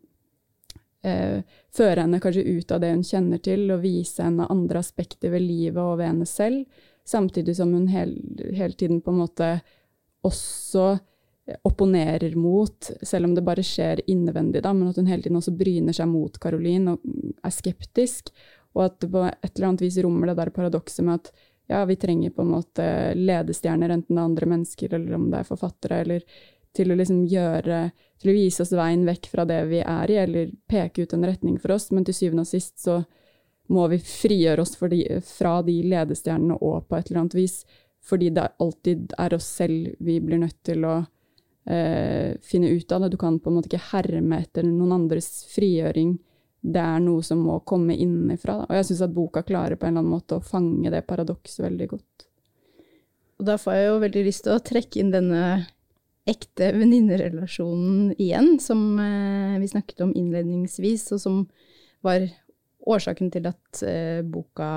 [1.00, 1.40] eh,
[1.72, 5.46] føre henne kanskje ut av det hun kjenner til, og vise henne andre aspekter ved
[5.46, 8.20] livet og ved henne selv, samtidig som hun hele,
[8.52, 9.50] hele tiden på en måte
[10.24, 10.98] også
[11.62, 15.52] opponerer mot, selv om det bare skjer innvendig, da, men at hun hele tiden også
[15.56, 18.32] bryner seg mot Caroline og er skeptisk,
[18.74, 21.30] og at det på et eller annet vis rommer det der paradokset med at
[21.70, 25.40] ja, vi trenger på en måte ledestjerner, enten det er andre mennesker eller om det
[25.40, 26.24] er forfattere, eller
[26.74, 27.84] til å liksom gjøre
[28.18, 31.26] Til å vise oss veien vekk fra det vi er i, eller peke ut en
[31.28, 33.02] retning for oss, men til syvende og sist så
[33.74, 37.58] må vi frigjøre oss de, fra de ledestjernene òg, på et eller annet vis.
[38.04, 40.94] Fordi det alltid er oss selv vi blir nødt til å
[41.66, 43.14] eh, finne ut av det.
[43.14, 46.16] Du kan på en måte ikke herme etter noen andres frigjøring.
[46.64, 48.62] Det er noe som må komme innenfra.
[48.64, 51.66] Og jeg syns at boka klarer på en eller annen måte å fange det paradokset
[51.66, 52.28] veldig godt.
[53.40, 55.44] Og da får jeg jo veldig lyst til å trekke inn denne
[56.24, 61.42] ekte venninnerelasjonen igjen, som eh, vi snakket om innledningsvis, og som
[62.04, 62.24] var
[62.84, 64.68] årsaken til at eh, boka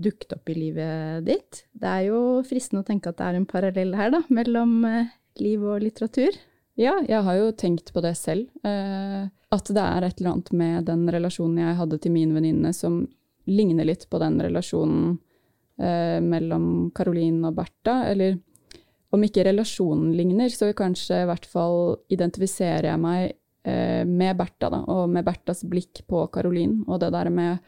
[0.00, 1.64] dukket opp i livet ditt.
[1.72, 5.14] Det er jo fristende å tenke at det er en parallell her, da, mellom eh,
[5.38, 6.36] liv og litteratur.
[6.80, 8.48] Ja, jeg har jo tenkt på det selv.
[8.64, 12.72] Eh, at det er et eller annet med den relasjonen jeg hadde til min venninne
[12.76, 13.02] som
[13.50, 15.18] ligner litt på den relasjonen
[15.80, 18.04] eh, mellom Caroline og Bertha.
[18.10, 18.38] Eller
[19.10, 23.24] om ikke relasjonen ligner, så kanskje i hvert fall identifiserer jeg meg
[23.66, 26.84] eh, med Bertha, da, og med Berthas blikk på Caroline.
[26.86, 27.58] Og det der med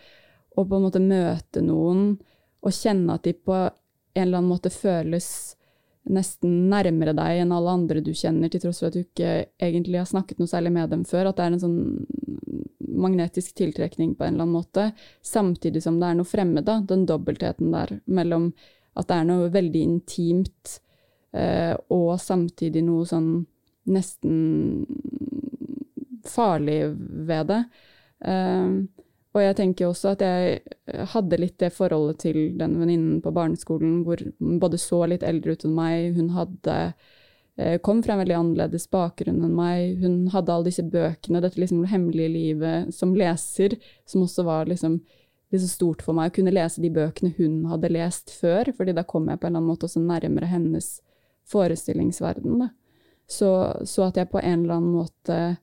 [0.56, 2.14] å på en måte møte noen
[2.62, 5.56] og kjenne at de på en eller annen måte føles
[6.10, 10.00] nesten nærmere deg enn alle andre du kjenner, til tross for at du ikke egentlig
[10.00, 11.30] har snakket noe særlig med dem før.
[11.30, 11.80] At det er en sånn
[13.02, 14.90] magnetisk tiltrekning på en eller annen måte,
[15.24, 18.50] samtidig som det er noe fremmed, da, den dobbeltheten der mellom
[18.98, 20.80] at det er noe veldig intimt
[21.32, 23.30] Eh, og samtidig noe sånn
[23.92, 24.84] nesten
[26.28, 26.80] farlig
[27.28, 27.62] ved det.
[28.28, 28.74] Eh,
[29.32, 34.02] og jeg tenker også at jeg hadde litt det forholdet til den venninnen på barneskolen
[34.04, 36.76] hvor hun både så litt eldre ut enn meg, hun hadde
[37.56, 40.02] eh, kom fra en veldig annerledes bakgrunn enn meg.
[40.04, 45.00] Hun hadde alle disse bøkene, dette liksom hemmelige livet som leser, som også var liksom
[45.52, 48.94] det så stort for meg å kunne lese de bøkene hun hadde lest før, fordi
[48.96, 50.94] da kom jeg på en eller annen måte også nærmere hennes
[51.52, 52.70] forestillingsverden.
[53.28, 53.50] Så,
[53.84, 55.58] så, at jeg på en eller annen måte eh,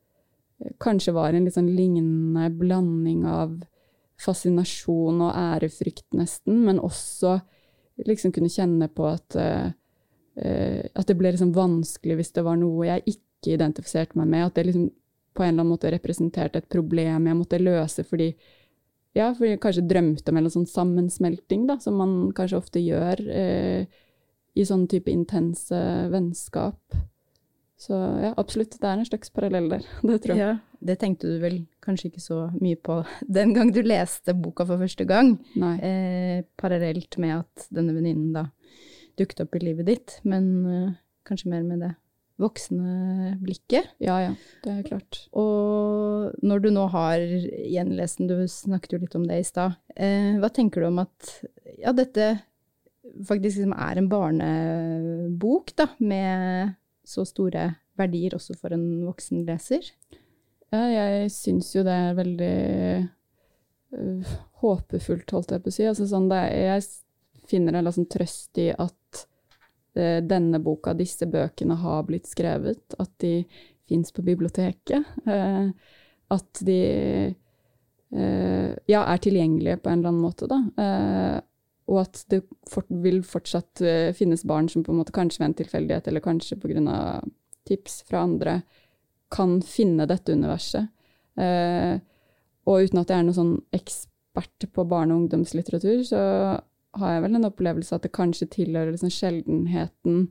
[0.82, 3.58] kanskje var en litt sånn lignende blanding av
[4.20, 7.38] fascinasjon og ærefrykt, nesten, men også
[8.08, 9.72] liksom kunne kjenne på at, uh,
[10.40, 14.60] at det ble liksom vanskelig hvis det var noe jeg ikke identifiserte meg med, at
[14.60, 14.90] det liksom
[15.36, 18.34] på en eller annen måte representerte et problem jeg måtte løse fordi
[19.18, 23.24] ja, for jeg kanskje drømte om en sånn sammensmelting, da, som man kanskje ofte gjør
[23.34, 23.88] eh,
[24.54, 25.80] i sånn type intense
[26.14, 26.80] vennskap.
[27.80, 30.42] Så ja, absolutt, det er en slags parallell der, det tror jeg.
[30.42, 33.00] Ja, det tenkte du vel kanskje ikke så mye på
[33.40, 35.38] den gang du leste boka for første gang,
[35.80, 38.50] eh, parallelt med at denne venninnen da
[39.20, 40.92] dukket opp i livet ditt, men eh,
[41.28, 41.94] kanskje mer med det
[42.40, 43.90] voksne blikket.
[44.00, 45.24] Ja, ja, det er klart.
[45.36, 49.76] Og når du nå har gjenlest den, du snakket jo litt om det i stad,
[49.96, 51.34] eh, hva tenker du om at
[51.80, 52.32] ja, dette
[53.28, 56.76] faktisk liksom er en barnebok, da, med
[57.10, 57.66] så store
[58.00, 59.90] verdier også for en voksen leser?
[60.70, 62.56] Ja, jeg syns jo det er veldig
[63.98, 65.88] uh, håpefullt, holdt jeg på å si.
[65.90, 69.26] Altså, sånn, er, jeg finner en sånn trøst i at
[70.00, 73.44] Eh, denne boka, disse bøkene, har blitt skrevet, at de
[73.90, 75.06] fins på biblioteket.
[75.26, 75.72] Uh,
[76.30, 76.82] at de
[78.10, 80.58] ja, er tilgjengelige på en eller annen måte, da.
[81.90, 82.44] Og at det
[83.04, 83.82] vil fortsatt
[84.18, 87.22] finnes barn som på en måte kanskje ved en tilfeldighet, eller kanskje pga.
[87.66, 88.62] tips fra andre,
[89.34, 90.90] kan finne dette universet.
[92.70, 96.22] Og uten at jeg er noen sånn ekspert på barne- og ungdomslitteratur, så
[96.98, 100.28] har jeg vel en opplevelse at det kanskje tilhører liksom sjeldenheten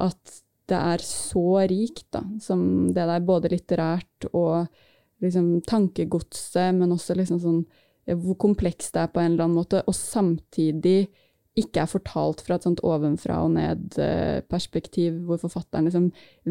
[0.00, 0.40] at
[0.70, 4.68] det er så rikt, som det der både litterært og
[5.20, 7.64] liksom tankegodset, men også liksom sånn
[8.18, 11.10] hvor komplekst det er på en eller annen måte, og samtidig
[11.58, 16.10] ikke er fortalt fra et sånt ovenfra og ned-perspektiv, hvor forfatteren liksom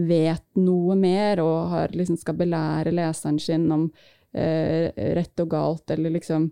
[0.10, 3.88] vet noe mer og har, liksom skal belære leseren sin om
[4.36, 6.50] eh, rett og galt, eller liksom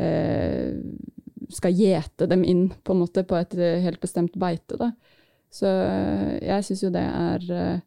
[0.00, 0.74] eh,
[1.54, 4.76] skal gjete dem inn på en måte på et eh, helt bestemt beite.
[4.80, 4.90] Da.
[5.54, 7.84] Så eh, jeg syns jo det er eh,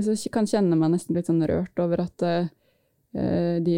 [0.00, 2.46] Jeg kan kjenne meg nesten litt sånn rørt over at uh,
[3.12, 3.74] de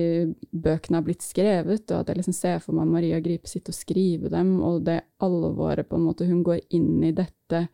[0.54, 3.76] bøkene har blitt skrevet, og at jeg liksom ser for meg Maria Gripe sitte og
[3.76, 7.64] skrive dem, og det alvoret på en måte hun går inn i dette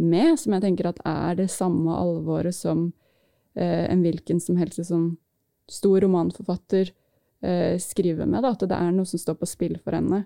[0.00, 2.86] med, som jeg tenker at er det samme alvoret som
[3.54, 5.12] eh, en hvilken som helst sånn
[5.70, 6.90] stor romanforfatter
[7.44, 8.42] eh, skriver med.
[8.44, 10.24] Da, at det er noe som står på spill for henne.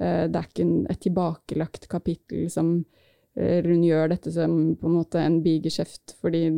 [0.00, 2.99] Eh, det er ikke et tilbakelagt kapittel som eh,
[3.38, 6.48] hun gjør dette som på en måte en bigeskjeft fordi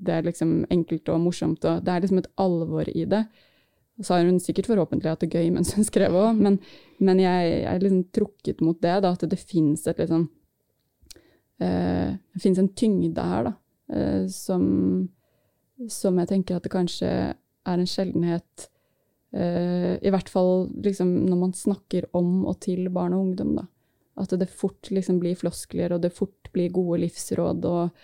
[0.00, 1.64] det er liksom enkelt og morsomt.
[1.66, 3.24] Og det er liksom et alvor i det.
[4.00, 6.56] Så har hun sikkert forhåpentlig hatt det gøy mens hun skrev òg, men,
[7.02, 10.28] men, jeg er liksom trukket mot det, da, at det fins et liksom
[11.60, 13.52] uh, Det fins en tyngde her, da,
[13.92, 14.64] uh, som,
[15.92, 18.70] som jeg tenker at det kanskje er en sjeldenhet
[19.30, 23.52] Uh, I hvert fall liksom, når man snakker om og til barn og ungdom.
[23.60, 23.68] Da.
[24.18, 28.00] At det fort liksom, blir floskler, og det fort blir gode livsråd, og,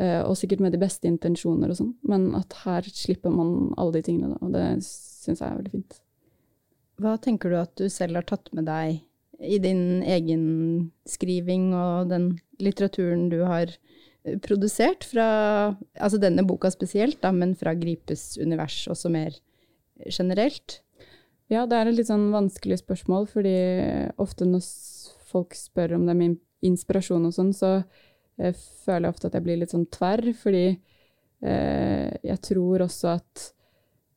[0.00, 1.92] uh, og sikkert med de beste intensjoner og sånn.
[2.08, 5.74] Men at her slipper man alle de tingene, da, og det syns jeg er veldig
[5.76, 6.00] fint.
[7.00, 9.00] Hva tenker du at du selv har tatt med deg
[9.40, 10.44] i din egen
[11.08, 15.28] skriving og den litteraturen du har eh, produsert fra
[15.96, 19.38] altså denne boka spesielt, da, men fra Gripes univers også mer
[20.04, 20.80] generelt?
[21.50, 23.56] Ja, det er et litt sånn vanskelig spørsmål, fordi
[24.22, 24.62] ofte når
[25.30, 27.78] folk spør om det med inspirasjon og sånn, så
[28.40, 33.16] jeg føler jeg ofte at jeg blir litt sånn tverr, fordi eh, jeg tror også
[33.16, 33.48] at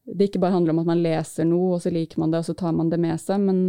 [0.03, 2.49] det ikke bare handler om at man leser noe, og så liker man det, og
[2.49, 3.63] så tar man det med seg, men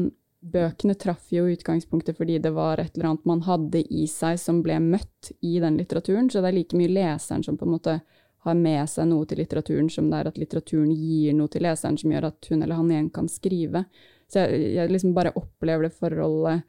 [0.45, 4.59] bøkene traff jo utgangspunktet fordi det var et eller annet man hadde i seg som
[4.65, 7.97] ble møtt i den litteraturen, så det er like mye leseren som på en måte
[8.45, 11.97] har med seg noe til litteraturen, som det er at litteraturen gir noe til leseren
[12.01, 13.87] som gjør at hun eller han igjen kan skrive.
[14.29, 16.67] Så jeg, jeg liksom bare opplever det forholdet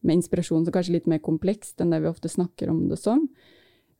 [0.00, 3.26] med inspirasjon som kanskje litt mer komplekst enn det vi ofte snakker om det som.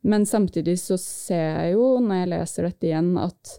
[0.01, 3.55] Men samtidig så ser jeg jo, når jeg leser dette igjen, at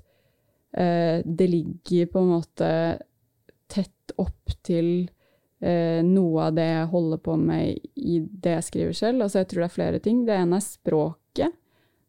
[0.74, 2.70] eh, det ligger på en måte
[3.70, 4.88] tett opp til
[5.62, 9.26] eh, noe av det jeg holder på med i det jeg skriver selv.
[9.26, 10.24] Altså jeg tror det er flere ting.
[10.26, 11.58] Det ene er språket.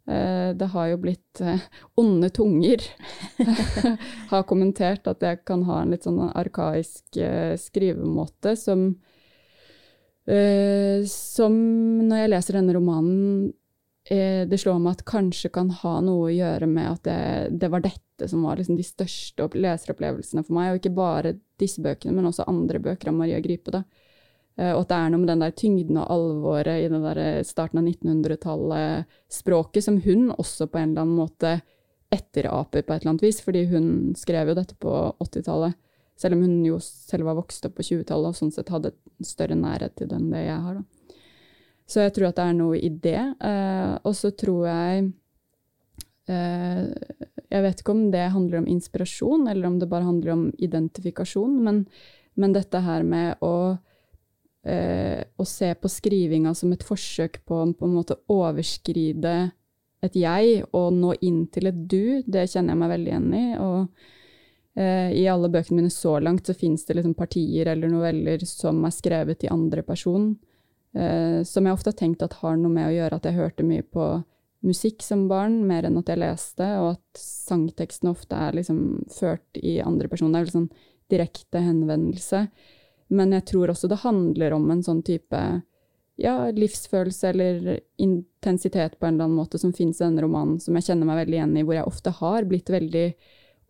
[0.07, 1.61] Eh, det har jo blitt eh,
[1.95, 2.81] onde tunger
[4.33, 8.89] har kommentert at jeg kan ha en litt sånn arkaisk eh, skrivemåte som
[10.23, 11.55] Som
[12.07, 13.51] når jeg leser denne romanen,
[14.09, 17.69] eh, det slår meg at kanskje kan ha noe å gjøre med at det, det
[17.73, 22.15] var dette som var liksom de største leseropplevelsene for meg, og ikke bare disse bøkene,
[22.15, 23.73] men også andre bøker av Maria Gripe.
[23.73, 23.83] da.
[24.57, 27.43] Eh, og at det er noe med den der tyngden og alvoret i den der
[27.47, 31.57] starten av 1900-tallet-språket som hun også på en eller annen måte
[32.13, 34.91] etteraper på et eller annet vis, fordi hun skrev jo dette på
[35.23, 35.79] 80-tallet.
[36.19, 38.93] Selv om hun jo selv var vokst opp på 20-tallet og sånn sett hadde
[39.25, 40.79] større nærhet til den det jeg har.
[40.79, 41.13] da.
[41.89, 43.21] Så jeg tror at det er noe i det.
[43.43, 45.07] Eh, og så tror jeg
[46.31, 46.83] eh,
[47.49, 51.57] Jeg vet ikke om det handler om inspirasjon, eller om det bare handler om identifikasjon,
[51.65, 51.83] men,
[52.39, 53.55] men dette her med å
[54.63, 59.35] eh, å se på skrivinga som et forsøk på, på en måte overskride
[60.03, 63.45] et jeg og nå inn til et du, det kjenner jeg meg veldig igjen i.
[63.63, 64.22] Og
[64.75, 68.95] i alle bøkene mine så langt så fins det liksom partier eller noveller som er
[68.95, 70.31] skrevet i andre person,
[70.97, 73.67] eh, som jeg ofte har tenkt at har noe med å gjøre at jeg hørte
[73.67, 74.07] mye på
[74.63, 79.59] musikk som barn, mer enn at jeg leste, og at sangteksten ofte er liksom ført
[79.59, 80.31] i andre person.
[80.31, 80.71] Det er vel sånn
[81.11, 82.45] direkte henvendelse.
[83.13, 85.41] Men jeg tror også det handler om en sånn type
[86.15, 90.75] ja, livsfølelse eller intensitet på en eller annen måte som fins i denne romanen, som
[90.77, 93.07] jeg kjenner meg veldig igjen i, hvor jeg ofte har blitt veldig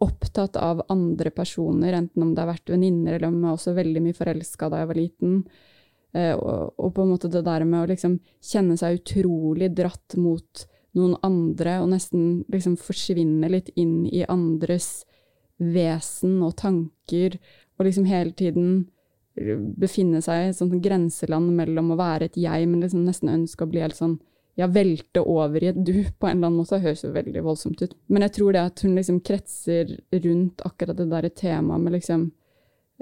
[0.01, 3.75] opptatt av andre personer, enten om det har vært venninner eller om jeg var også
[3.77, 5.35] veldig mye forelska da jeg var liten.
[6.13, 10.65] Eh, og, på en måte det der med å liksom kjenne seg utrolig dratt mot
[10.93, 15.07] noen andre, og nesten liksom forsvinne litt inn i andres
[15.57, 17.39] vesen og tanker,
[17.77, 18.83] og liksom hele tiden
[19.81, 23.65] befinne seg i et sånt grenseland mellom å være et jeg, men liksom nesten ønske
[23.65, 24.19] å bli helt sånn
[24.59, 26.77] ja, velte over i et du, på en eller annen måte.
[26.77, 27.95] Det høres jo veldig voldsomt ut.
[28.13, 29.95] Men jeg tror det at hun liksom kretser
[30.25, 32.27] rundt akkurat det derre temaet med liksom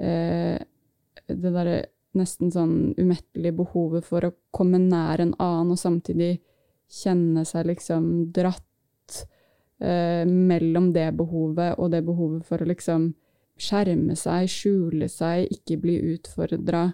[0.00, 0.56] eh,
[1.28, 1.82] Det derre
[2.18, 6.34] nesten sånn umettelige behovet for å komme nær en annen, og samtidig
[6.92, 9.22] kjenne seg liksom dratt
[9.80, 13.12] eh, mellom det behovet og det behovet for å liksom
[13.62, 16.90] skjerme seg, skjule seg, ikke bli utfordra.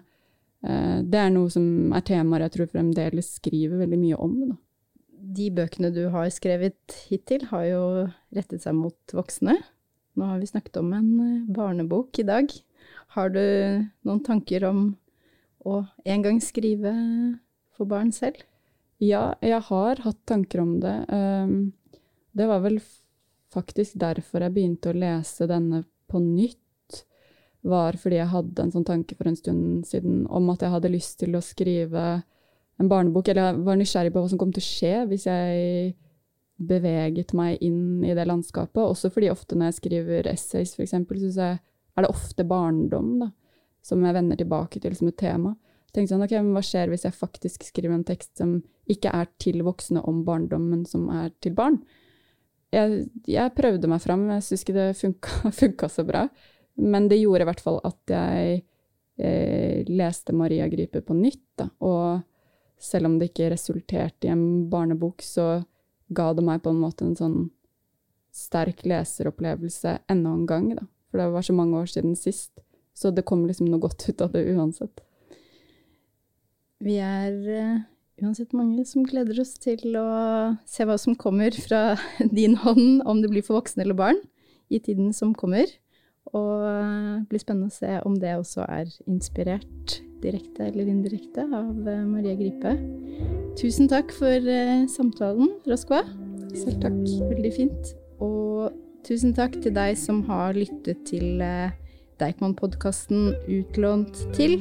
[0.65, 4.37] Eh, det er noe som er temaer jeg tror fremdeles skriver veldig mye om.
[4.51, 4.57] Da.
[5.39, 7.83] De bøkene du har skrevet hittil, har jo
[8.35, 9.57] rettet seg mot voksne.
[10.19, 12.53] Nå har vi snakket om en eh, barnebok i dag.
[13.15, 13.41] Har du
[14.05, 14.83] noen tanker om
[15.65, 16.93] å en gang skrive
[17.75, 18.43] for barn selv?
[18.99, 20.95] Ja, jeg har hatt tanker om det.
[21.15, 21.71] Ehm,
[22.35, 22.81] det var vel
[23.53, 26.58] faktisk derfor jeg begynte å lese denne på nytt,
[27.61, 30.91] var fordi jeg hadde en sånn tanke for en stund siden om at jeg hadde
[30.93, 32.03] lyst til å skrive
[32.79, 35.95] en barnebok, eller jeg var nysgjerrig på hva som kom til å skje hvis jeg
[36.69, 38.79] beveget meg inn i det landskapet.
[38.79, 40.95] Også fordi ofte når jeg skriver essays, f.eks.,
[41.35, 43.31] så er det ofte barndom da,
[43.83, 45.55] som jeg vender tilbake til som et tema.
[45.91, 48.59] Tenkte sånn, ok, men Hva skjer hvis jeg faktisk skriver en tekst som
[48.91, 51.81] ikke er til voksne om barndom, men som er til barn?
[52.73, 56.25] jeg, jeg, prøvde meg fram, jeg syns ikke det funka, funka, så bra.
[56.79, 58.61] Men det gjorde i hvert fall at jeg
[59.19, 61.43] eh, leste Maria Gripe på nytt.
[61.59, 61.69] Da.
[61.83, 62.21] Og
[62.79, 65.61] selv om det ikke resulterte i en barnebok, så
[66.15, 67.39] ga det meg på en måte en sånn
[68.35, 70.71] sterk leseropplevelse enda en gang.
[70.77, 70.87] Da.
[71.09, 72.53] For det var så mange år siden sist.
[72.95, 75.03] Så det kom liksom noe godt ut av det uansett.
[76.83, 77.79] Vi er uh,
[78.23, 80.07] uansett mange som gleder oss til å
[80.67, 81.97] se hva som kommer fra
[82.39, 84.19] din hånd, om det blir for voksne eller barn,
[84.71, 85.67] i tiden som kommer.
[86.37, 91.87] Og det blir spennende å se om det også er inspirert direkte eller indirekte av
[91.87, 92.75] eh, Maria Gripe.
[93.59, 96.03] Tusen takk for eh, samtalen, Roskva.
[96.55, 96.97] Selv takk.
[97.29, 97.93] Veldig fint.
[98.23, 98.73] Og
[99.07, 101.71] tusen takk til deg som har lyttet til eh,
[102.19, 104.59] Deichman-podkasten Utlånt til.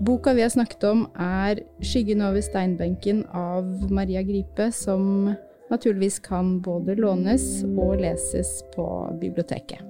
[0.00, 5.34] Boka vi har snakket om, er 'Skyggen over steinbenken' av Maria Gripe, som
[5.70, 8.86] naturligvis kan både lånes og leses på
[9.20, 9.89] biblioteket.